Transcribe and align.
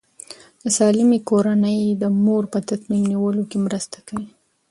د 0.61 0.63
سالمې 0.77 1.19
کورنۍ 1.29 1.81
د 2.01 2.03
مور 2.23 2.43
په 2.53 2.59
تصمیم 2.69 3.03
نیول 3.11 3.37
کې 3.49 3.57
مرسته 3.65 3.97
کوي. 4.07 4.27